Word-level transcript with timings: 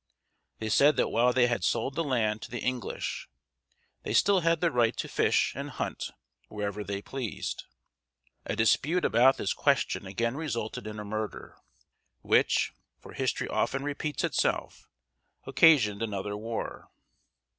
They 0.57 0.69
said 0.69 0.95
that 0.95 1.09
while 1.09 1.31
they 1.31 1.45
had 1.45 1.63
sold 1.63 1.93
the 1.93 2.03
land 2.03 2.41
to 2.41 2.49
the 2.49 2.57
English, 2.59 3.29
they 4.01 4.13
still 4.15 4.39
had 4.39 4.59
the 4.59 4.71
right 4.71 4.97
to 4.97 5.07
fish 5.07 5.53
and 5.55 5.69
hunt 5.69 6.09
wherever 6.47 6.83
they 6.83 7.03
pleased. 7.03 7.65
A 8.47 8.55
dispute 8.55 9.05
about 9.05 9.37
this 9.37 9.53
question 9.53 10.07
again 10.07 10.35
resulted 10.35 10.87
in 10.87 10.97
a 10.97 11.05
murder, 11.05 11.55
which 12.21 12.73
for 12.99 13.13
history 13.13 13.47
often 13.47 13.83
repeats 13.83 14.23
itself 14.23 14.87
occasioned 15.45 16.01
another 16.01 16.35
war. 16.35 16.89